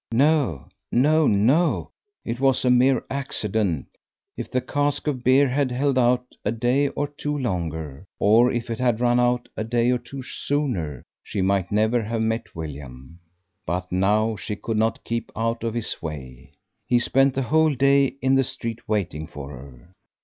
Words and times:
No, 0.11 0.67
no, 0.91 1.27
no; 1.27 1.91
it 2.25 2.39
was 2.39 2.65
a 2.65 2.71
mere 2.71 3.05
accident; 3.11 3.85
if 4.35 4.49
the 4.49 4.59
cask 4.59 5.05
of 5.05 5.23
beer 5.23 5.47
had 5.47 5.69
held 5.71 5.95
out 5.95 6.25
a 6.43 6.51
day 6.51 6.87
or 6.87 7.07
two 7.07 7.37
longer, 7.37 8.07
or 8.17 8.51
if 8.51 8.71
it 8.71 8.79
had 8.79 8.99
run 8.99 9.19
out 9.19 9.47
a 9.55 9.63
day 9.63 9.91
or 9.91 9.99
two 9.99 10.23
sooner, 10.23 11.03
she 11.21 11.43
might 11.43 11.71
never 11.71 12.01
have 12.01 12.23
met 12.23 12.55
William! 12.55 13.19
But 13.63 13.91
now 13.91 14.35
she 14.35 14.55
could 14.55 14.77
not 14.77 15.03
keep 15.03 15.31
out 15.35 15.63
of 15.63 15.75
his 15.75 16.01
way. 16.01 16.53
He 16.87 16.97
spent 16.97 17.35
the 17.35 17.43
whole 17.43 17.75
day 17.75 18.15
in 18.23 18.33
the 18.33 18.43
street 18.43 18.89
waiting 18.89 19.27
for 19.27 19.51
her. 19.51 19.93